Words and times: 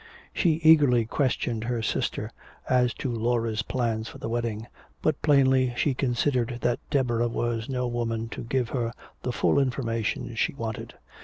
She 0.33 0.53
eagerly 0.63 1.05
questioned 1.05 1.65
her 1.65 1.83
sister 1.83 2.31
as 2.67 2.91
to 2.95 3.11
Laura's 3.13 3.61
plans 3.61 4.07
for 4.09 4.17
the 4.17 4.29
wedding, 4.29 4.65
but 5.03 5.21
plainly 5.21 5.75
she 5.77 5.93
considered 5.93 6.57
that 6.61 6.79
Deborah 6.89 7.27
was 7.27 7.69
no 7.69 7.87
woman 7.87 8.27
to 8.29 8.41
give 8.43 8.69
her 8.69 8.93
the 9.21 9.31
full 9.31 9.59
information 9.59 10.33
she 10.33 10.55
wanted. 10.55 10.95